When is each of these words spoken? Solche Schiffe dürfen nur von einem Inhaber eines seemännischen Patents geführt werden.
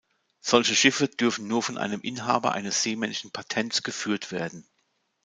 Solche 0.39 0.73
Schiffe 0.75 1.07
dürfen 1.09 1.45
nur 1.47 1.61
von 1.61 1.77
einem 1.77 2.01
Inhaber 2.01 2.53
eines 2.53 2.81
seemännischen 2.81 3.29
Patents 3.29 3.83
geführt 3.83 4.31
werden. 4.31 4.67